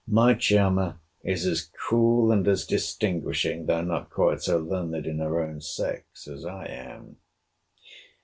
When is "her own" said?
5.19-5.61